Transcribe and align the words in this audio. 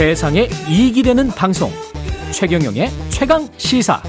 세상에 0.00 0.48
이익이 0.66 1.02
되는 1.02 1.28
방송 1.28 1.70
최경영의 2.32 2.88
최강 3.10 3.46
시사 3.58 4.02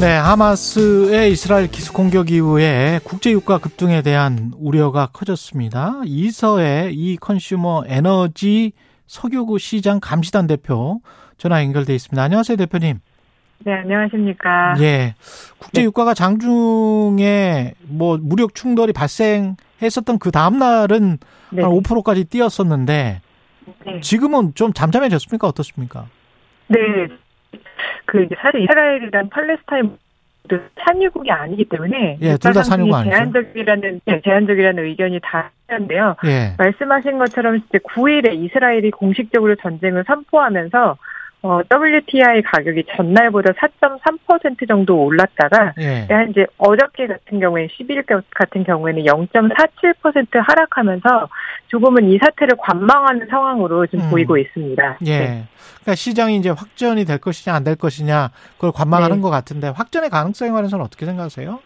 네, 0.00 0.06
하마스의 0.16 1.30
이스라엘 1.30 1.70
기습 1.70 1.92
공격 1.92 2.30
이후에 2.30 3.00
국제 3.04 3.32
유가 3.32 3.58
급등에 3.58 4.00
대한 4.00 4.50
우려가 4.56 5.10
커졌습니다. 5.12 6.00
이서의 6.06 6.94
이 6.94 7.18
컨슈머 7.18 7.82
에너지 7.86 8.72
석유구 9.08 9.58
시장 9.58 10.00
감시단 10.00 10.46
대표 10.46 11.02
전화 11.36 11.62
연결돼 11.62 11.94
있습니다. 11.94 12.22
안녕하세요, 12.22 12.56
대표님. 12.56 13.00
네, 13.64 13.72
안녕하십니까. 13.72 14.74
예. 14.80 15.14
국제 15.58 15.82
유가가 15.82 16.14
장중에 16.14 17.72
뭐 17.88 18.18
무력 18.20 18.54
충돌이 18.54 18.92
발생했었던 18.92 20.18
그 20.20 20.30
다음 20.30 20.58
날은 20.58 21.18
네. 21.50 21.62
한 21.62 21.70
5%까지 21.70 22.24
뛰었었는데 22.24 23.20
네. 23.86 24.00
지금은 24.00 24.54
좀 24.54 24.72
잠잠해졌습니까? 24.72 25.48
어떻습니까? 25.48 26.06
네. 26.68 26.78
그 28.04 28.22
이제 28.22 28.34
사실 28.40 28.62
이스라엘이란 28.62 29.30
팔레스타인 29.30 29.98
산유국이 30.84 31.30
아니기 31.30 31.64
때문에 31.64 32.18
예, 32.20 32.36
둘다 32.36 32.62
산유국 32.62 32.94
아니죠. 32.94 33.10
제한적이라는 33.10 34.00
네, 34.04 34.20
제한적이라는 34.22 34.84
의견이 34.84 35.18
다 35.20 35.50
있는데요. 35.68 36.14
예. 36.24 36.54
말씀하신 36.56 37.18
것처럼 37.18 37.56
이제 37.56 37.78
9일에 37.78 38.32
이스라엘이 38.44 38.92
공식적으로 38.92 39.56
전쟁을 39.56 40.04
선포하면서 40.06 40.96
어, 41.42 41.60
WTI 41.70 42.42
가격이 42.42 42.84
전날보다 42.96 43.52
4.3% 43.52 44.66
정도 44.66 45.04
올랐다가 45.04 45.74
예. 45.78 46.06
한 46.10 46.30
이제 46.30 46.46
어저께 46.58 47.06
같은 47.06 47.38
경우에 47.38 47.68
11일 47.68 48.04
같은 48.30 48.64
경우에는 48.64 49.04
0.47% 49.04 50.28
하락하면서 50.32 51.28
조금은 51.68 52.10
이 52.10 52.18
사태를 52.18 52.56
관망하는 52.58 53.26
상황으로 53.28 53.86
지금 53.86 54.06
음. 54.06 54.10
보이고 54.10 54.36
있습니다. 54.38 54.98
예. 55.06 55.18
네. 55.18 55.44
그러니까 55.82 55.94
시장이 55.94 56.36
이제 56.36 56.50
확전이 56.50 57.04
될 57.04 57.18
것이냐 57.18 57.54
안 57.54 57.64
될 57.66 57.76
것이냐 57.76 58.30
그걸 58.54 58.70
관망하는 58.72 59.16
네. 59.16 59.22
것 59.22 59.30
같은데 59.30 59.68
확전의 59.68 60.08
가능성에 60.10 60.50
관해서는 60.52 60.84
어떻게 60.84 61.04
생각하세요? 61.04 61.58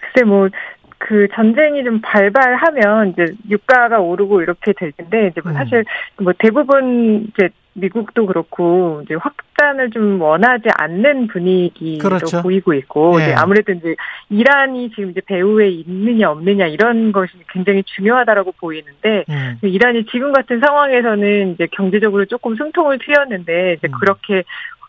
글쎄 0.00 0.24
뭐그 0.26 1.28
전쟁이 1.34 1.84
좀 1.84 2.00
발발하면 2.02 3.10
이제 3.10 3.34
유가가 3.48 4.00
오르고 4.00 4.42
이렇게 4.42 4.72
될 4.72 4.92
텐데 4.92 5.28
이제 5.28 5.40
뭐 5.42 5.52
음. 5.52 5.56
사실 5.56 5.84
뭐 6.20 6.32
대부분 6.38 7.28
이제 7.28 7.48
미국도 7.76 8.26
그렇고 8.26 9.02
이제 9.04 9.14
확산을 9.14 9.90
좀 9.90 10.20
원하지 10.20 10.68
않는 10.76 11.28
분위기로 11.28 12.02
그렇죠. 12.02 12.42
보이고 12.42 12.74
있고 12.74 13.20
예. 13.20 13.24
이제 13.24 13.34
아무래도 13.34 13.72
이제 13.72 13.94
이란이 14.30 14.90
지금 14.90 15.10
이제 15.10 15.20
배후에 15.24 15.68
있느냐 15.68 16.30
없느냐 16.30 16.66
이런 16.66 17.12
것이 17.12 17.32
굉장히 17.52 17.82
중요하다라고 17.84 18.52
보이는데 18.52 19.24
음. 19.28 19.58
이란이 19.62 20.06
지금 20.06 20.32
같은 20.32 20.60
상황에서는 20.60 21.52
이제 21.52 21.68
경제적으로 21.72 22.24
조금 22.24 22.56
숨통을 22.56 22.98
트였는데 22.98 23.74
이제 23.74 23.88
음. 23.88 23.92
그렇게 24.00 24.42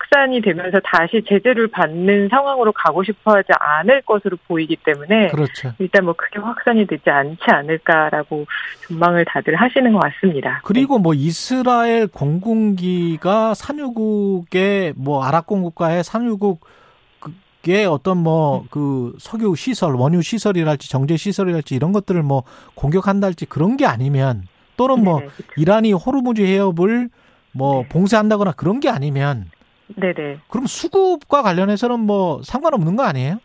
확산이 0.08 0.42
되면서 0.42 0.80
다시 0.84 1.22
제재를 1.28 1.68
받는 1.68 2.30
상황으로 2.30 2.72
가고 2.72 3.04
싶어하지 3.04 3.50
않을 3.60 4.02
것으로 4.04 4.38
보이기 4.48 4.78
때문에 4.78 5.30
그렇죠. 5.30 5.74
일단 5.80 6.06
뭐 6.06 6.14
크게 6.14 6.40
확산이 6.40 6.86
되지 6.88 7.10
않지 7.10 7.44
않을까라고 7.48 8.46
전망을 8.88 9.26
다들 9.26 9.56
하시는 9.56 9.92
것 9.92 10.00
같습니다. 10.00 10.62
그리고 10.64 11.00
뭐 11.00 11.14
이스라엘 11.14 12.08
공군 12.08 12.76
기가 12.78 13.54
산유국의 13.54 14.94
뭐 14.96 15.24
아랍 15.24 15.46
공국가의 15.46 16.04
산유국의 16.04 17.86
어떤 17.90 18.18
뭐 18.20 18.66
그 18.70 19.16
석유 19.20 19.56
시설, 19.56 19.96
원유 19.96 20.22
시설이랄지 20.22 20.90
정제 20.90 21.18
시설이랄지 21.18 21.76
이런 21.76 21.92
것들을 21.92 22.24
뭐 22.24 22.44
공격한달지 22.76 23.46
그런 23.46 23.78
게 23.78 23.86
아니면 23.86 24.48
또는 24.78 25.04
뭐 25.04 25.20
네네, 25.20 25.32
그쵸. 25.36 25.50
이란이 25.58 25.94
호르무즈 25.94 26.42
해협을 26.42 27.10
뭐 27.52 27.82
네. 27.82 27.90
봉쇄한다거나 27.90 28.52
그런 28.54 28.80
게 28.80 28.90
아니면 28.90 29.50
네네. 29.96 30.40
그럼 30.48 30.68
수급과 30.68 31.42
관련해서는 31.42 32.00
뭐 32.00 32.42
상관없는 32.44 32.96
거 32.96 33.04
아니에요? 33.04 33.40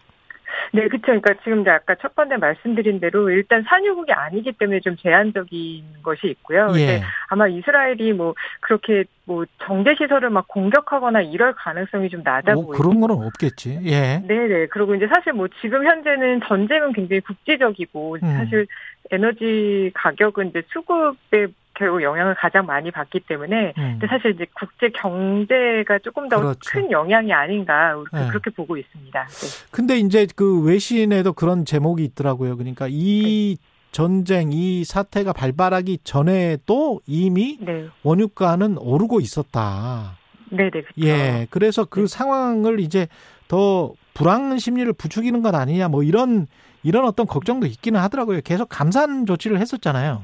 네, 0.75 0.89
그쵸. 0.89 1.03
그러니까 1.03 1.35
지금 1.45 1.69
아까 1.69 1.95
첫 1.97 2.15
번째 2.15 2.39
말씀드린 2.39 2.99
대로 2.99 3.29
일단 3.29 3.63
산유국이 3.69 4.13
아니기 4.13 4.53
때문에 4.53 4.81
좀 4.81 4.97
제한적인 4.97 5.85
것이 6.03 6.29
있고요. 6.29 6.69
근데 6.69 6.95
예. 6.95 7.03
아마 7.29 7.47
이스라엘이 7.47 8.15
뭐 8.15 8.35
그렇게 8.61 9.05
뭐 9.27 9.45
정제 9.65 9.95
시설을 9.99 10.31
막 10.31 10.49
공격하거나 10.49 11.21
이럴 11.21 11.53
가능성이 11.55 12.09
좀 12.09 12.23
낮아 12.25 12.55
뭐 12.55 12.67
보이고 12.67 12.83
그런 12.83 13.01
거는 13.01 13.27
없겠지. 13.27 13.81
예. 13.85 14.23
네 14.27 14.47
네. 14.49 14.67
그리고 14.67 14.95
이제 14.95 15.07
사실 15.15 15.35
뭐 15.35 15.47
지금 15.61 15.85
현재는 15.85 16.41
전쟁은 16.47 16.95
굉장히 16.95 17.21
국제적이고 17.21 18.17
음. 18.23 18.37
사실 18.39 18.67
에너지 19.11 19.91
가격은 19.95 20.49
이제 20.49 20.63
수급에 20.69 21.49
결국 21.83 22.03
영향을 22.03 22.37
가장 22.37 22.65
많이 22.65 22.93
받기 22.93 23.21
때문에 23.21 23.73
음. 23.77 23.99
근데 23.99 24.07
사실 24.07 24.31
이제 24.31 24.47
국제 24.55 24.89
경제가 24.91 25.99
조금 25.99 26.29
더 26.29 26.37
그렇죠. 26.37 26.59
큰 26.71 26.91
영향이 26.93 27.33
아닌가 27.33 27.95
그렇게, 27.95 28.17
네. 28.17 28.29
그렇게 28.29 28.51
보고 28.51 28.77
있습니다. 28.77 29.27
네. 29.27 29.67
근데 29.73 29.99
이제 29.99 30.27
그 30.37 30.63
외신에도 30.63 31.33
그런 31.33 31.65
제목이 31.65 32.05
있더라고요. 32.05 32.57
그러니까 32.57 32.87
이 32.89 33.57
네. 33.59 33.67
전쟁, 33.91 34.53
이 34.53 34.85
사태가 34.85 35.33
발발하기 35.33 35.99
전에도 36.05 37.01
이미 37.07 37.59
네. 37.61 37.89
원유가는 38.05 38.79
오르고 38.79 39.21
있었다. 39.21 40.17
네네. 40.51 40.71
그렇죠. 40.71 40.89
예. 41.01 41.49
그래서 41.51 41.85
그 41.85 42.01
네. 42.01 42.07
상황을 42.07 42.79
이제 42.79 43.09
더 43.49 43.93
불안 44.15 44.57
심리를 44.59 44.93
부추기는 44.93 45.43
것 45.43 45.55
아니냐 45.55 45.89
뭐 45.89 46.05
이런 46.05 46.47
이런 46.85 47.05
어떤 47.07 47.27
걱정도 47.27 47.67
있기는 47.67 47.99
하더라고요. 48.01 48.41
계속 48.45 48.69
감산 48.69 49.27
조치를 49.27 49.59
했었잖아요. 49.59 50.23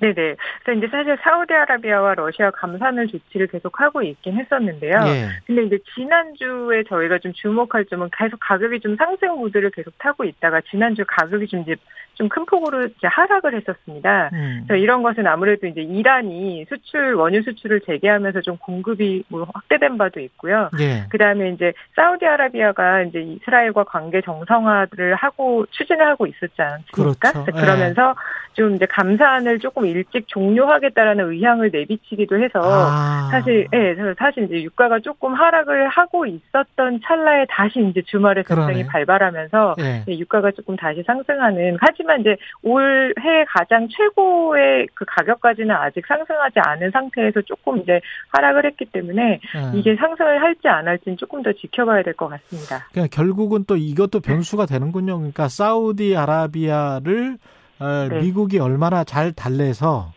네네. 0.00 0.36
그래서 0.64 0.78
이제 0.78 0.88
사실 0.88 1.16
사우디아라비아와 1.22 2.14
러시아 2.14 2.50
감산을 2.50 3.08
조치를 3.08 3.48
계속 3.48 3.80
하고 3.80 4.02
있긴 4.02 4.38
했었는데요. 4.38 4.98
예. 5.06 5.28
근데 5.46 5.64
이제 5.64 5.78
지난주에 5.94 6.84
저희가 6.88 7.18
좀 7.18 7.32
주목할 7.34 7.84
점은 7.84 8.08
계속 8.16 8.40
가격이 8.40 8.80
좀 8.80 8.96
상승 8.96 9.36
모드를 9.36 9.70
계속 9.70 9.96
타고 9.98 10.24
있다가 10.24 10.62
지난주 10.70 11.04
가격이 11.06 11.46
좀 11.48 11.60
이제 11.62 11.76
좀 12.14 12.30
큰 12.30 12.46
폭으로 12.46 12.86
이제 12.86 13.06
하락을 13.06 13.54
했었습니다. 13.54 14.30
음. 14.32 14.64
그래서 14.66 14.82
이런 14.82 15.02
것은 15.02 15.26
아무래도 15.26 15.66
이제 15.66 15.82
이란이 15.82 16.64
수출 16.68 17.14
원유 17.14 17.42
수출을 17.42 17.80
재개하면서 17.80 18.42
좀 18.42 18.56
공급이 18.58 19.24
뭐 19.28 19.46
확대된 19.52 19.98
바도 19.98 20.20
있고요. 20.20 20.70
예. 20.80 21.04
그 21.10 21.18
다음에 21.18 21.50
이제 21.50 21.72
사우디아라비아가 21.96 23.02
이제 23.02 23.20
이스라엘과 23.20 23.84
관계 23.84 24.20
정상화를 24.20 25.14
하고 25.16 25.66
추진을 25.70 26.06
하고 26.06 26.26
있었지 26.26 26.54
않습니까? 26.56 27.32
그렇죠. 27.32 27.44
그래서 27.44 27.60
그러면서 27.60 28.14
좀 28.52 28.76
이제 28.76 28.86
감산을 28.86 29.58
조금 29.58 29.86
일찍 29.90 30.28
종료하겠다라는 30.28 31.30
의향을 31.32 31.70
내비치기도 31.72 32.42
해서 32.42 32.60
아. 32.62 33.28
사실, 33.30 33.66
예, 33.72 33.94
그래서 33.94 34.14
사실 34.18 34.44
이제 34.44 34.62
유가가 34.62 35.00
조금 35.00 35.34
하락을 35.34 35.88
하고 35.88 36.26
있었던 36.26 37.00
찰나에 37.04 37.46
다시 37.48 37.80
이제 37.90 38.02
주말에 38.06 38.42
그러네. 38.42 38.86
발발하면서 38.86 39.76
예. 39.80 40.04
예, 40.08 40.18
유가가 40.18 40.50
조금 40.52 40.76
다시 40.76 41.02
상승하는 41.06 41.76
하지만 41.80 42.20
이제 42.20 42.36
올해 42.62 43.44
가장 43.48 43.88
최고의 43.90 44.86
그 44.94 45.04
가격까지는 45.08 45.74
아직 45.74 46.06
상승하지 46.06 46.60
않은 46.60 46.90
상태에서 46.92 47.40
조금 47.42 47.78
이제 47.78 48.00
하락을 48.28 48.64
했기 48.66 48.84
때문에 48.84 49.40
예. 49.56 49.78
이게 49.78 49.96
상승을 49.96 50.40
할지 50.40 50.68
안 50.68 50.86
할지는 50.86 51.16
조금 51.16 51.42
더 51.42 51.52
지켜봐야 51.52 52.02
될 52.02 52.14
것 52.14 52.28
같습니다. 52.28 52.86
그러니까 52.92 53.16
결국은 53.16 53.64
또 53.66 53.76
이것도 53.76 54.20
변수가 54.20 54.66
되는군요. 54.66 55.16
그러니까 55.16 55.48
사우디아라비아를 55.48 57.38
어, 57.80 58.08
네. 58.08 58.20
미국이 58.20 58.58
얼마나 58.58 59.04
잘 59.04 59.32
달래서 59.32 60.12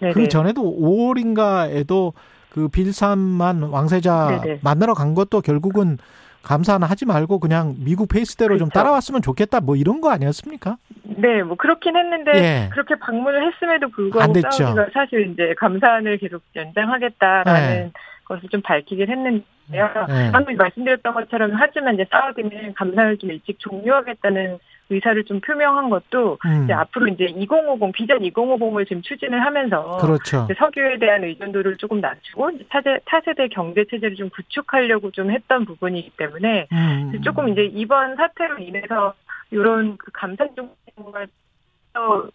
네네. 0.00 0.12
그 0.14 0.28
전에도 0.28 0.62
5월인가에도 0.62 2.12
그 2.50 2.68
빌산만 2.68 3.62
왕세자 3.62 4.40
네네. 4.42 4.60
만나러 4.62 4.94
간 4.94 5.14
것도 5.14 5.40
결국은 5.40 5.98
감사는 6.42 6.86
하지 6.86 7.04
말고 7.04 7.40
그냥 7.40 7.74
미국 7.78 8.08
페이스대로 8.08 8.56
좀 8.56 8.68
그렇죠. 8.68 8.78
따라왔으면 8.78 9.22
좋겠다 9.22 9.60
뭐 9.60 9.76
이런 9.76 10.00
거 10.00 10.10
아니었습니까? 10.10 10.76
네, 11.02 11.42
뭐 11.42 11.56
그렇긴 11.56 11.96
했는데 11.96 12.32
예. 12.36 12.68
그렇게 12.70 12.94
방문을 12.94 13.52
했음에도 13.52 13.86
안 13.86 13.90
불구하고. 13.90 14.40
사우디가 14.40 14.86
사실 14.94 15.32
이제 15.32 15.54
감사안을 15.58 16.18
계속 16.18 16.42
연장하겠다라는 16.54 17.68
네. 17.68 17.92
것을 18.24 18.48
좀 18.50 18.62
밝히긴 18.62 19.08
했는데요. 19.10 20.06
네. 20.08 20.30
방금 20.32 20.56
말씀드렸던 20.56 21.12
것처럼 21.12 21.50
하지만 21.54 21.94
이제 21.94 22.06
사우디는 22.10 22.74
감사를 22.74 23.18
좀 23.18 23.30
일찍 23.30 23.58
종료하겠다는 23.58 24.58
의사를 24.90 25.22
좀 25.24 25.40
표명한 25.40 25.90
것도 25.90 26.38
음, 26.46 26.64
이제 26.64 26.72
앞으로 26.72 27.08
이제 27.08 27.24
2050 27.24 27.92
비전 27.92 28.18
2050을 28.20 28.88
지금 28.88 29.02
추진을 29.02 29.44
하면서 29.44 29.98
그렇죠. 29.98 30.48
석유에 30.56 30.98
대한 30.98 31.24
의존도를 31.24 31.76
조금 31.76 32.00
낮추고 32.00 32.52
차세, 32.70 33.00
차세대 33.08 33.48
경제 33.48 33.84
체제를 33.84 34.16
좀 34.16 34.30
구축하려고 34.30 35.10
좀 35.10 35.30
했던 35.30 35.64
부분이기 35.64 36.12
때문에 36.16 36.68
음, 36.72 37.20
조금 37.22 37.48
이제 37.48 37.64
이번 37.64 38.16
사태로 38.16 38.58
인해서 38.58 39.14
이런 39.50 39.96
그 39.98 40.10
감산 40.12 40.48
또 40.54 42.30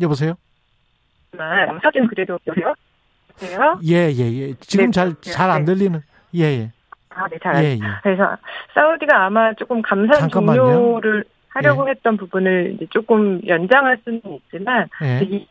여보세요? 0.00 0.34
사진 1.82 2.06
그래도 2.06 2.38
여보세요? 2.46 2.74
여보세요? 3.42 3.80
예, 3.84 4.10
예, 4.12 4.32
예. 4.32 4.54
지금 4.60 4.86
네, 4.86 4.90
잘 4.90 5.14
잘안 5.20 5.64
네. 5.64 5.74
들리는. 5.74 6.00
예, 6.34 6.42
예. 6.42 6.72
아, 7.14 7.28
네, 7.28 7.38
잘 7.42 7.64
예, 7.64 7.68
예. 7.72 7.78
그래서 8.02 8.36
사우디가 8.74 9.26
아마 9.26 9.52
조금 9.54 9.82
감산. 9.82 10.28
종료를 10.28 11.24
하려고 11.48 11.88
했던 11.88 12.16
부분을 12.16 12.74
이제 12.74 12.86
조금 12.90 13.40
연장할 13.46 13.98
수는 14.04 14.20
있지만 14.24 14.88
예. 15.02 15.20
이 15.22 15.46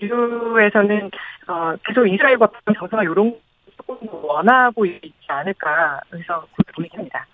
유에서는 0.00 1.10
어, 1.48 1.74
계속 1.86 2.06
이스라엘과 2.06 2.48
정상화 2.78 3.02
이런 3.04 3.34
조금 3.76 3.96
원하고 4.10 4.84
있지 4.86 5.12
않을까 5.28 6.00
그래서 6.10 6.46
그렇게 6.54 6.72
분위기입니다. 6.74 7.26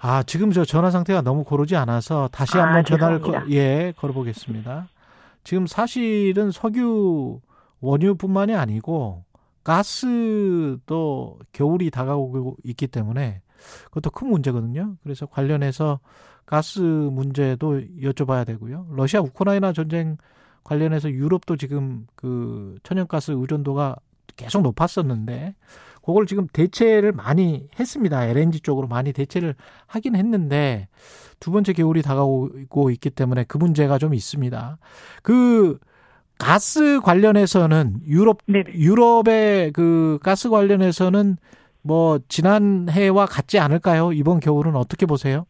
아 0.00 0.22
지금 0.24 0.50
저 0.52 0.64
전화 0.64 0.90
상태가 0.90 1.22
너무 1.22 1.44
고르지 1.44 1.76
않아서 1.76 2.28
다시 2.28 2.56
아, 2.58 2.64
한번 2.64 2.84
전화를 2.84 3.18
죄송합니다. 3.18 3.46
거, 3.46 3.50
예 3.52 3.92
걸어보겠습니다. 3.96 4.88
지금 5.42 5.66
사실은 5.66 6.50
석유 6.50 7.40
원유뿐만이 7.80 8.54
아니고 8.54 9.24
가스도 9.62 11.38
겨울이 11.52 11.90
다가오고 11.90 12.56
있기 12.64 12.86
때문에 12.86 13.42
그것도 13.86 14.10
큰 14.10 14.28
문제거든요. 14.28 14.96
그래서 15.02 15.26
관련해서 15.26 16.00
가스 16.46 16.80
문제도 16.80 17.80
여쭤봐야 18.02 18.46
되고요. 18.46 18.88
러시아 18.90 19.20
우크라이나 19.20 19.72
전쟁 19.72 20.16
관련해서 20.64 21.10
유럽도 21.10 21.56
지금 21.56 22.06
그 22.14 22.76
천연가스 22.82 23.32
의존도가 23.32 23.96
계속 24.36 24.62
높았었는데 24.62 25.54
그걸 26.02 26.26
지금 26.26 26.46
대체를 26.52 27.12
많이 27.12 27.68
했습니다. 27.78 28.24
LNG 28.24 28.60
쪽으로 28.60 28.88
많이 28.88 29.12
대체를 29.12 29.54
하긴 29.86 30.16
했는데 30.16 30.88
두 31.38 31.50
번째 31.50 31.72
겨울이 31.72 32.02
다가오고 32.02 32.90
있기 32.90 33.10
때문에 33.10 33.44
그 33.44 33.58
문제가 33.58 33.98
좀 33.98 34.14
있습니다. 34.14 34.78
그 35.22 35.78
가스 36.40 37.00
관련해서는 37.00 37.96
유럽 38.08 38.38
네. 38.46 38.64
유럽의 38.74 39.72
그 39.72 40.18
가스 40.22 40.48
관련해서는 40.48 41.36
뭐 41.82 42.18
지난해와 42.28 43.26
같지 43.26 43.58
않을까요? 43.58 44.12
이번 44.12 44.40
겨울은 44.40 44.74
어떻게 44.74 45.06
보세요? 45.06 45.46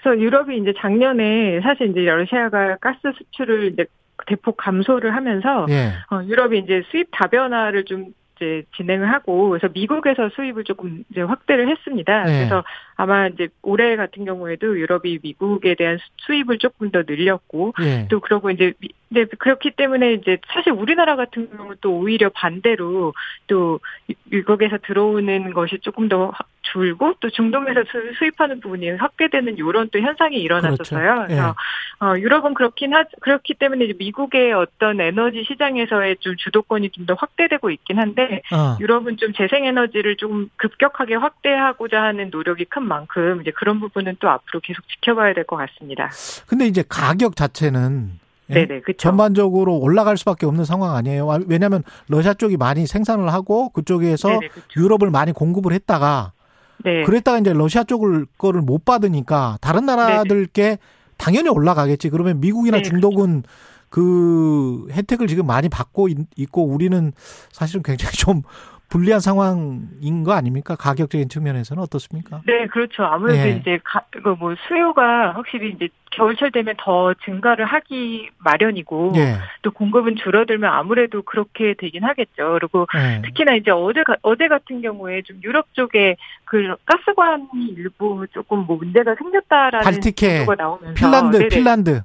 그래서 0.00 0.20
유럽이 0.20 0.58
이제 0.58 0.72
작년에 0.78 1.60
사실 1.62 1.90
이제 1.90 2.00
러시아가 2.00 2.76
가스 2.76 2.98
수출을 3.16 3.72
이제 3.72 3.86
대폭 4.26 4.56
감소를 4.56 5.14
하면서 5.14 5.66
예. 5.68 5.92
어, 6.10 6.22
유럽이 6.24 6.60
이제 6.60 6.82
수입 6.90 7.08
다변화를 7.10 7.84
좀 7.84 8.14
이제 8.36 8.64
진행을 8.76 9.10
하고 9.12 9.48
그래서 9.50 9.68
미국에서 9.72 10.28
수입을 10.30 10.64
조금 10.64 11.04
이제 11.10 11.22
확대를 11.22 11.68
했습니다. 11.68 12.24
네. 12.24 12.38
그래서 12.38 12.64
아마 12.96 13.28
이제 13.28 13.48
올해 13.62 13.96
같은 13.96 14.24
경우에도 14.24 14.78
유럽이 14.78 15.18
미국에 15.22 15.74
대한 15.74 15.98
수- 15.98 16.04
수입을 16.26 16.58
조금 16.58 16.90
더 16.90 17.02
늘렸고 17.06 17.74
예. 17.82 18.06
또 18.10 18.20
그러고 18.20 18.50
이제 18.50 18.72
미- 18.78 18.88
네, 19.08 19.24
그렇기 19.24 19.70
때문에 19.72 20.14
이제 20.14 20.38
사실 20.48 20.72
우리나라 20.72 21.16
같은 21.16 21.48
경우는 21.56 21.76
또 21.80 21.96
오히려 21.98 22.28
반대로 22.30 23.14
또 23.46 23.80
유- 24.10 24.14
미국에서 24.24 24.78
들어오는 24.78 25.52
것이 25.52 25.78
조금 25.80 26.08
더 26.08 26.26
확- 26.30 26.48
줄고 26.72 27.14
또 27.20 27.30
중동에서 27.30 27.84
수- 27.84 28.12
수입하는 28.18 28.58
부분이 28.60 28.90
확대되는 28.90 29.56
이런 29.56 29.88
또 29.90 30.00
현상이 30.00 30.36
일어났었어요. 30.36 31.00
그렇죠. 31.14 31.26
그래서 31.28 31.54
어, 31.98 32.12
유럽은 32.18 32.52
그렇긴 32.54 32.92
하 32.94 33.04
그렇기 33.20 33.54
때문에 33.54 33.90
미국의 33.98 34.52
어떤 34.52 35.00
에너지 35.00 35.44
시장에서의 35.48 36.16
좀 36.20 36.34
주도권이 36.36 36.90
좀 36.90 37.06
더 37.06 37.14
확대되고 37.14 37.70
있긴 37.70 37.98
한데 37.98 38.42
어. 38.52 38.76
유럽은 38.80 39.16
좀 39.16 39.32
재생에너지를 39.32 40.16
좀 40.16 40.50
급격하게 40.56 41.14
확대하고자 41.14 42.02
하는 42.02 42.30
노력이 42.30 42.64
큰 42.66 42.82
만큼 42.82 43.40
이제 43.40 43.50
그런 43.52 43.80
부분은 43.80 44.16
또 44.20 44.28
앞으로 44.28 44.60
계속 44.60 44.86
지켜봐야 44.88 45.34
될 45.34 45.44
것 45.44 45.56
같습니다. 45.56 46.10
근데 46.48 46.66
이제 46.66 46.82
가격 46.88 47.36
자체는 47.36 48.18
예? 48.50 48.54
네네 48.54 48.80
그렇죠. 48.82 48.96
전반적으로 48.98 49.76
올라갈 49.78 50.16
수밖에 50.16 50.46
없는 50.46 50.64
상황 50.64 50.94
아니에요. 50.96 51.30
아, 51.30 51.38
왜냐하면 51.48 51.82
러시아 52.08 52.34
쪽이 52.34 52.56
많이 52.56 52.86
생산을 52.86 53.32
하고 53.32 53.70
그쪽에서 53.70 54.28
네네 54.28 54.48
그렇죠. 54.48 54.68
유럽을 54.80 55.10
많이 55.10 55.32
공급을 55.32 55.72
했다가 55.72 56.32
네. 56.78 57.04
그랬다가 57.04 57.38
이제 57.38 57.52
러시아 57.52 57.84
쪽을 57.84 58.26
거를 58.38 58.60
못 58.60 58.84
받으니까 58.84 59.58
다른 59.60 59.86
나라들께 59.86 60.78
당연히 61.16 61.48
올라가겠지. 61.48 62.10
그러면 62.10 62.40
미국이나 62.40 62.78
네, 62.78 62.82
중독은 62.82 63.42
그 63.88 64.86
혜택을 64.90 65.26
지금 65.26 65.46
많이 65.46 65.68
받고 65.68 66.08
있- 66.08 66.18
있고 66.36 66.64
우리는 66.66 67.12
사실은 67.52 67.82
굉장히 67.82 68.14
좀 68.16 68.42
불리한 68.88 69.18
상황인 69.20 70.22
거 70.24 70.32
아닙니까? 70.32 70.76
가격적인 70.76 71.28
측면에서는 71.28 71.82
어떻습니까? 71.82 72.40
네, 72.46 72.66
그렇죠. 72.66 73.02
아무래도 73.04 73.40
예. 73.48 73.52
이제 73.56 73.78
가, 73.82 74.02
그뭐 74.22 74.54
수요가 74.68 75.32
확실히 75.32 75.70
이제 75.72 75.88
겨울철 76.12 76.52
되면 76.52 76.74
더 76.78 77.12
증가를 77.24 77.64
하기 77.64 78.30
마련이고 78.38 79.12
예. 79.16 79.36
또 79.62 79.72
공급은 79.72 80.16
줄어들면 80.16 80.72
아무래도 80.72 81.22
그렇게 81.22 81.74
되긴 81.76 82.04
하겠죠. 82.04 82.58
그리고 82.60 82.86
예. 82.96 83.22
특히나 83.22 83.54
이제 83.56 83.70
어제 83.72 84.02
가- 84.04 84.16
어제 84.22 84.46
같은 84.46 84.80
경우에 84.80 85.22
좀 85.22 85.40
유럽 85.42 85.66
쪽에 85.74 86.16
그 86.44 86.74
가스관이 86.86 87.46
일부 87.76 88.24
조금 88.32 88.60
뭐 88.66 88.76
문제가 88.76 89.14
생겼다라는 89.16 89.84
발티케, 89.84 90.44
보도가 90.46 90.62
나오면서 90.62 90.94
핀란드, 90.94 91.36
네네. 91.38 91.48
핀란드. 91.48 92.02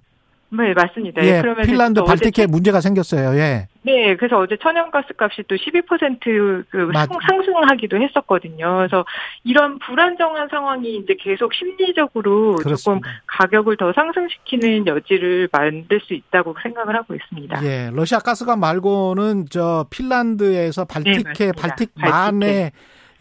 네 0.53 0.74
맞습니다. 0.74 1.24
예. 1.25 1.42
그러면 1.42 1.63
핀란드 1.65 2.03
발티케 2.03 2.45
문제가 2.48 2.81
생겼어요. 2.81 3.38
예. 3.39 3.68
네, 3.83 4.15
그래서 4.18 4.38
어제 4.38 4.57
천연가스 4.62 5.13
값이 5.18 5.44
또 5.48 5.56
12%그 5.56 6.77
맞- 6.94 7.09
상승하기도 7.30 7.98
했었거든요. 8.01 8.77
그래서 8.77 9.06
이런 9.45 9.80
불안정한 9.80 10.50
상황이 10.50 10.98
이제 10.98 11.15
계속 11.19 11.53
심리적으로 11.53 12.57
조금 12.57 12.63
그렇습니다. 12.63 13.09
가격을 13.27 13.77
더 13.77 13.94
상승시키는 13.94 14.88
여지를 14.88 15.48
만들 15.51 16.01
수 16.01 16.13
있다고 16.13 16.56
생각을 16.62 16.95
하고 16.95 17.15
있습니다. 17.15 17.63
예, 17.65 17.89
러시아 17.94 18.19
가스관 18.19 18.59
말고는 18.59 19.45
저 19.50 19.86
핀란드에서 19.89 20.83
발틱해 20.86 21.24
네, 21.24 21.24
맞습니다. 21.56 21.62
발틱만 21.62 22.39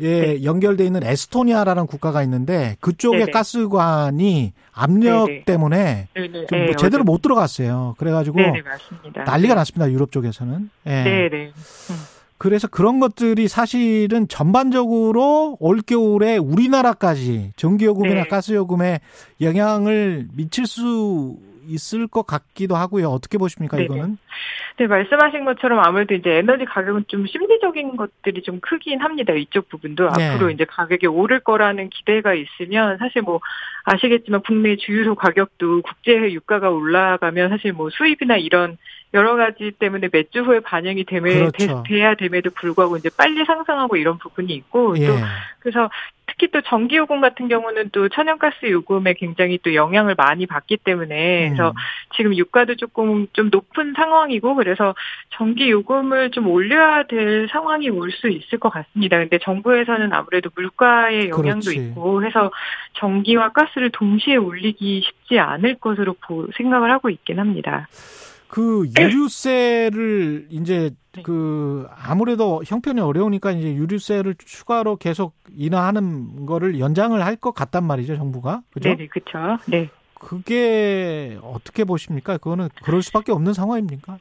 에 0.01 0.39
예, 0.39 0.45
연결돼 0.45 0.85
있는 0.87 1.03
에스토니아라는 1.03 1.87
국가가 1.87 2.23
있는데 2.23 2.77
그쪽의 2.81 3.21
네네. 3.21 3.33
가스관이 3.33 4.53
압력 4.73 5.27
네네. 5.27 5.45
때문에 5.45 6.09
네네. 6.15 6.47
좀 6.47 6.67
뭐 6.67 6.77
제대로 6.77 7.05
못 7.05 7.21
들어갔어요. 7.21 7.97
그래가지고. 7.99 8.39
난리가 9.27 9.55
났습니다. 9.55 9.91
유럽 9.93 10.11
쪽에서는. 10.13 10.71
예. 10.87 10.91
네네. 11.03 11.53
그래서 12.39 12.69
그런 12.69 13.01
것들이 13.01 13.49
사실은 13.49 14.27
전반적으로 14.27 15.59
올겨울에 15.61 16.39
우리나라까지 16.39 17.53
전기요금이나 17.57 18.23
네. 18.23 18.29
가스요금에 18.29 19.01
영향을 19.43 20.29
미칠 20.33 20.65
수 20.67 21.37
있을 21.67 22.07
것 22.07 22.27
같기도 22.27 22.77
하고요. 22.77 23.09
어떻게 23.09 23.39
보십니까, 23.39 23.77
네네. 23.77 23.87
이거는? 23.87 24.19
네, 24.79 24.87
말씀하신 24.87 25.45
것처럼 25.45 25.79
아무래도 25.81 26.15
이제 26.15 26.31
에너지 26.31 26.65
가격은 26.65 27.05
좀 27.09 27.27
심리적인 27.27 27.97
것들이 27.97 28.43
좀 28.43 28.61
크긴 28.61 29.01
합니다. 29.01 29.35
이쪽 29.35 29.69
부분도 29.69 30.09
네. 30.17 30.31
앞으로 30.31 30.51
이제 30.51 30.65
가격이 30.65 31.07
오를 31.07 31.41
거라는 31.41 31.91
기대가 31.91 32.33
있으면 32.35 32.97
사실 32.99 33.23
뭐 33.23 33.41
아시겠지만 33.85 34.41
국내 34.41 34.77
주유소 34.77 35.15
가격도 35.15 35.83
국제해 35.83 36.33
유가가 36.33 36.71
올라가면 36.71 37.51
사실 37.51 37.73
뭐 37.73 37.91
수입이나 37.91 38.37
이런 38.37 38.79
여러 39.15 39.35
가지 39.37 39.73
때문에 39.79 40.09
몇 40.13 40.31
주 40.31 40.43
후에 40.43 40.61
반영이 40.61 41.05
되매, 41.05 41.35
그렇죠. 41.35 41.83
돼, 41.87 42.01
야 42.01 42.15
됨에도 42.15 42.51
불구하고 42.51 42.97
이제 42.97 43.11
빨리 43.17 43.45
상승하고 43.45 43.97
이런 43.97 44.19
부분이 44.19 44.53
있고 44.55 44.95
또 44.95 45.03
예. 45.03 45.09
그래서 45.59 45.91
특히 46.27 46.49
또 46.53 46.61
전기 46.61 46.97
요금 46.97 47.21
같은 47.21 47.49
경우는 47.49 47.91
또 47.91 48.09
천연가스 48.09 48.71
요금에 48.71 49.15
굉장히 49.15 49.59
또 49.59 49.75
영향을 49.75 50.15
많이 50.17 50.47
받기 50.47 50.77
때문에 50.85 51.49
그래서 51.49 51.71
음. 51.71 51.75
지금 52.15 52.37
유가도 52.37 52.77
조금 52.77 53.27
좀 53.33 53.51
높은 53.51 53.95
상황이고 53.97 54.55
그래서 54.55 54.95
전기 55.31 55.71
요금을 55.71 56.31
좀 56.31 56.47
올려야 56.47 57.03
될 57.09 57.49
상황이 57.51 57.91
올 57.91 58.13
수 58.13 58.29
있을 58.29 58.59
것 58.61 58.69
같습니다. 58.71 59.19
근데 59.19 59.39
정부에서는 59.39 60.13
아무래도 60.13 60.51
물가의 60.55 61.31
영향도 61.31 61.71
그렇지. 61.71 61.77
있고 61.77 62.25
해서 62.25 62.53
전기와 62.95 63.51
가스를 63.51 63.91
동시에 63.91 64.37
올리기 64.37 65.03
쉽지 65.05 65.41
않을 65.41 65.75
것으로 65.81 66.15
보- 66.21 66.47
생각을 66.57 66.93
하고 66.93 67.11
있긴 67.11 67.41
합니다. 67.41 67.89
그 68.51 68.89
유류세를 68.99 70.49
이제 70.51 70.91
네. 71.13 71.23
그 71.23 71.87
아무래도 71.97 72.63
형편이 72.67 73.01
어려우니까 73.01 73.53
이제 73.53 73.73
유류세를 73.75 74.35
추가로 74.39 74.97
계속 74.97 75.35
인하하는 75.57 76.47
거를 76.47 76.79
연장을 76.81 77.21
할 77.25 77.37
것 77.37 77.53
같단 77.53 77.85
말이죠, 77.85 78.17
정부가. 78.17 78.63
그죠? 78.73 78.91
네네 78.91 79.07
그렇죠. 79.09 79.63
네. 79.67 79.89
그게 80.15 81.39
어떻게 81.43 81.85
보십니까? 81.85 82.37
그거는 82.39 82.69
그럴 82.83 83.03
수밖에 83.03 83.33
없는 83.33 83.55
상황입니까? 83.55 84.19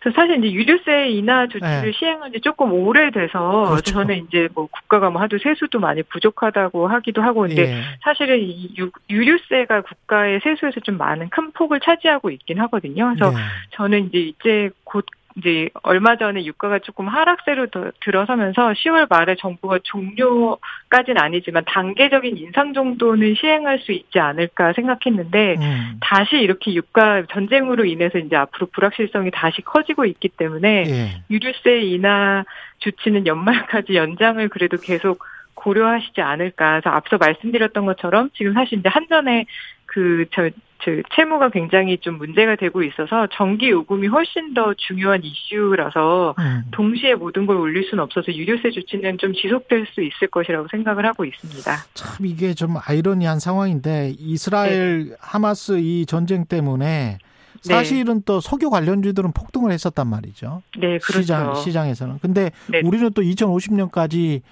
그래서 0.00 0.14
사실 0.14 0.44
이제 0.44 0.52
유류세 0.52 1.08
인하 1.10 1.46
조치를 1.46 1.82
네. 1.82 1.92
시행한 1.92 2.32
지 2.32 2.40
조금 2.40 2.72
오래돼서 2.72 3.70
그렇죠. 3.70 3.92
저는 3.92 4.26
이제 4.26 4.48
뭐 4.54 4.66
국가가 4.66 5.10
뭐 5.10 5.20
하도 5.22 5.38
세수도 5.38 5.78
많이 5.78 6.02
부족하다고 6.02 6.88
하기도 6.88 7.22
하고 7.22 7.42
근데 7.42 7.62
예. 7.62 7.82
사실은 8.02 8.38
이 8.40 8.74
유, 8.78 8.90
유류세가 9.10 9.82
국가의 9.82 10.40
세수에서 10.42 10.80
좀 10.80 10.96
많은 10.98 11.28
큰 11.30 11.50
폭을 11.52 11.80
차지하고 11.80 12.30
있긴 12.30 12.60
하거든요. 12.60 13.14
그래서 13.14 13.30
네. 13.30 13.42
저는 13.72 14.08
이제 14.08 14.18
이제 14.18 14.70
곧 14.84 15.06
이제 15.36 15.68
얼마 15.82 16.16
전에 16.16 16.44
유가가 16.46 16.78
조금 16.78 17.08
하락세로 17.08 17.66
더 17.66 17.90
들어서면서 18.00 18.72
10월 18.72 19.06
말에 19.10 19.36
정부가 19.38 19.80
종료까지는 19.82 21.20
아니지만 21.20 21.62
단계적인 21.66 22.38
인상 22.38 22.72
정도는 22.72 23.34
시행할 23.34 23.80
수 23.80 23.92
있지 23.92 24.18
않을까 24.18 24.72
생각했는데 24.72 25.56
음. 25.58 25.98
다시 26.00 26.36
이렇게 26.36 26.72
유가 26.74 27.22
전쟁으로 27.30 27.84
인해서 27.84 28.18
이제 28.18 28.34
앞으로 28.34 28.68
불확실성이 28.72 29.30
다시 29.30 29.60
커지고 29.60 30.06
있기 30.06 30.28
때문에 30.30 30.84
예. 30.86 31.22
유류세 31.30 31.82
인하 31.82 32.44
조치는 32.78 33.26
연말까지 33.26 33.94
연장을 33.94 34.48
그래도 34.48 34.78
계속 34.78 35.22
고려하시지 35.66 36.20
않을까. 36.20 36.80
그래서 36.80 36.90
앞서 36.90 37.18
말씀드렸던 37.18 37.86
것처럼 37.86 38.30
지금 38.36 38.52
사실 38.54 38.78
이제 38.78 38.88
한전에 38.88 39.46
그 39.86 40.26
저 40.32 40.50
저 40.84 40.90
채무가 41.14 41.48
굉장히 41.48 41.98
좀 41.98 42.18
문제가 42.18 42.56
되고 42.56 42.82
있어서 42.82 43.26
전기 43.32 43.70
요금이 43.70 44.08
훨씬 44.08 44.52
더 44.52 44.74
중요한 44.74 45.22
이슈라서 45.24 46.34
음. 46.38 46.62
동시에 46.70 47.14
모든 47.14 47.46
걸 47.46 47.56
올릴 47.56 47.88
수는 47.88 48.04
없어서 48.04 48.32
유류세 48.32 48.70
조치는 48.70 49.18
좀 49.18 49.32
지속될 49.32 49.86
수 49.94 50.02
있을 50.02 50.28
것이라고 50.28 50.68
생각을 50.70 51.06
하고 51.06 51.24
있습니다. 51.24 51.72
참 51.94 52.26
이게 52.26 52.52
좀 52.52 52.74
아이러니한 52.86 53.40
상황인데 53.40 54.14
이스라엘 54.18 55.16
하마스 55.18 55.78
이 55.80 56.04
전쟁 56.06 56.44
때문에 56.44 57.18
네. 57.18 57.74
사실은 57.74 58.22
또 58.26 58.40
석유 58.40 58.68
관련주들은 58.68 59.32
폭등을 59.32 59.72
했었단 59.72 60.06
말이죠. 60.06 60.62
네, 60.78 60.98
그렇죠. 60.98 61.22
시장 61.22 61.54
시장에서는. 61.54 62.18
근데 62.20 62.50
네. 62.70 62.82
우리는 62.84 63.10
또 63.12 63.22
2050년까지 63.22 64.42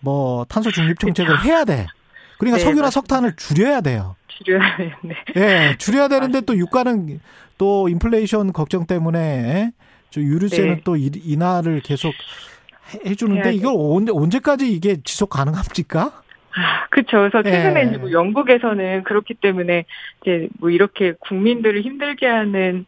뭐 0.00 0.44
탄소 0.48 0.70
중립 0.70 0.98
정책을 0.98 1.42
해야 1.44 1.64
돼. 1.64 1.86
그러니까 2.38 2.58
네, 2.58 2.64
석유나 2.64 2.82
맞습니다. 2.82 2.90
석탄을 2.90 3.36
줄여야 3.36 3.80
돼요. 3.80 4.16
줄여야 4.28 4.76
네. 5.02 5.14
예, 5.36 5.74
줄여야 5.78 6.08
되는데 6.08 6.40
또 6.42 6.56
유가는 6.56 7.20
또 7.58 7.88
인플레이션 7.88 8.52
걱정 8.52 8.86
때문에 8.86 9.72
저 10.10 10.20
유류세는 10.20 10.74
네. 10.76 10.80
또 10.84 10.96
이- 10.96 11.10
인하를 11.24 11.80
계속 11.80 12.14
해- 12.94 13.10
해주는데. 13.10 13.52
이걸 13.54 13.74
언제 13.76 14.12
언제까지 14.14 14.70
이게 14.72 14.98
지속 15.04 15.30
가능합니까? 15.30 16.22
아, 16.54 16.86
그렇죠. 16.90 17.18
그래서 17.18 17.42
최근에 17.42 17.92
예. 17.92 17.96
뭐 17.98 18.10
영국에서는 18.12 19.04
그렇기 19.04 19.34
때문에 19.34 19.84
이제 20.22 20.48
뭐 20.60 20.70
이렇게 20.70 21.12
국민들을 21.20 21.82
힘들게 21.82 22.26
하는 22.26 22.86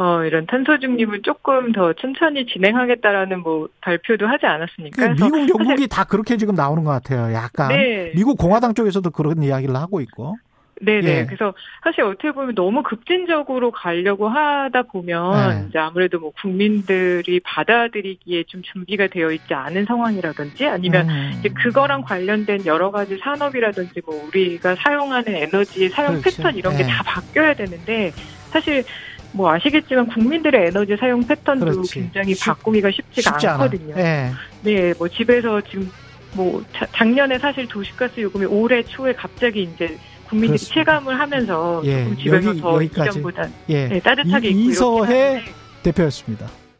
어 0.00 0.22
이런 0.22 0.46
탄소 0.46 0.78
중립을 0.78 1.22
조금 1.22 1.72
더 1.72 1.92
천천히 1.92 2.46
진행하겠다라는 2.46 3.40
뭐 3.40 3.68
발표도 3.80 4.28
하지 4.28 4.46
않았습니까? 4.46 4.96
그 4.96 5.02
그래서 5.02 5.24
미국, 5.24 5.58
영국이 5.58 5.88
다 5.88 6.04
그렇게 6.04 6.36
지금 6.36 6.54
나오는 6.54 6.84
것 6.84 6.90
같아요. 6.92 7.34
약간 7.34 7.70
네. 7.70 8.12
미국 8.14 8.38
공화당 8.38 8.74
쪽에서도 8.74 9.10
그런 9.10 9.42
이야기를 9.42 9.74
하고 9.74 10.00
있고. 10.00 10.36
네네. 10.80 11.08
예. 11.08 11.26
그래서 11.26 11.52
사실 11.82 12.04
어떻게 12.04 12.30
보면 12.30 12.54
너무 12.54 12.84
급진적으로 12.84 13.72
가려고 13.72 14.28
하다 14.28 14.82
보면 14.82 15.50
네. 15.50 15.66
이제 15.68 15.80
아무래도 15.80 16.20
뭐 16.20 16.30
국민들이 16.40 17.40
받아들이기에 17.40 18.44
좀 18.44 18.62
준비가 18.62 19.08
되어 19.08 19.32
있지 19.32 19.52
않은 19.52 19.86
상황이라든지 19.86 20.64
아니면 20.68 21.08
음. 21.08 21.32
이제 21.40 21.48
그거랑 21.48 22.02
관련된 22.02 22.66
여러 22.66 22.92
가지 22.92 23.18
산업이라든지 23.18 24.02
뭐 24.06 24.28
우리가 24.28 24.76
사용하는 24.76 25.34
에너지 25.34 25.88
사용 25.88 26.20
그렇죠. 26.20 26.36
패턴 26.36 26.54
이런 26.54 26.76
게 26.76 26.84
네. 26.84 26.88
다 26.88 27.02
바뀌어야 27.02 27.54
되는데 27.54 28.12
사실 28.50 28.84
뭐 29.32 29.52
아시겠지만 29.52 30.06
국민들의 30.06 30.68
에너지 30.68 30.96
사용 30.96 31.24
패턴도 31.26 31.66
그렇지. 31.66 31.94
굉장히 31.94 32.34
쉽- 32.34 32.46
바꾸기가 32.46 32.90
쉽지가 32.90 33.30
쉽지. 33.32 33.46
않거든요. 33.46 33.94
예. 33.98 34.30
네, 34.62 34.94
뭐 34.98 35.08
집에서 35.08 35.60
지금 35.62 35.90
뭐 36.34 36.62
자- 36.74 36.86
작년에 36.94 37.38
사실 37.38 37.66
도시가스 37.68 38.20
요금이 38.20 38.46
올해 38.46 38.82
초에 38.82 39.12
갑자기 39.12 39.62
이제 39.62 39.98
국민들이 40.28 40.58
그렇습니다. 40.58 40.74
체감을 40.74 41.20
하면서 41.20 41.82
예, 41.84 42.04
조금 42.04 42.16
집에서 42.18 42.48
여기- 42.50 42.60
더 42.60 42.74
여기까지. 42.76 43.10
이전보다 43.10 43.48
예. 43.70 43.88
네, 43.88 44.00
따뜻하게 44.00 44.48
이- 44.48 44.50
있고 44.50 44.60
이렇긴 44.60 44.70
이서해 44.70 45.44
대표였습니다. 45.82 46.46